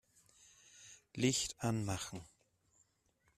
Licht 1.15 1.59
anmachen. 1.61 2.23